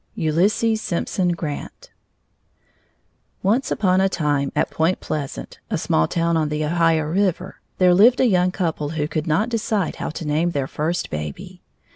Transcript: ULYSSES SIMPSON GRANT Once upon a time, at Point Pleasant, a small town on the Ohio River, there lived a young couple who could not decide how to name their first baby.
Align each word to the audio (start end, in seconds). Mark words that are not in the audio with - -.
ULYSSES 0.17 0.81
SIMPSON 0.81 1.29
GRANT 1.33 1.91
Once 3.43 3.69
upon 3.69 4.01
a 4.01 4.09
time, 4.09 4.51
at 4.55 4.71
Point 4.71 4.99
Pleasant, 4.99 5.59
a 5.69 5.77
small 5.77 6.07
town 6.07 6.35
on 6.35 6.49
the 6.49 6.65
Ohio 6.65 7.03
River, 7.05 7.61
there 7.77 7.93
lived 7.93 8.19
a 8.19 8.25
young 8.25 8.49
couple 8.51 8.89
who 8.89 9.07
could 9.07 9.27
not 9.27 9.49
decide 9.49 9.97
how 9.97 10.09
to 10.09 10.25
name 10.25 10.49
their 10.49 10.65
first 10.65 11.11
baby. 11.11 11.61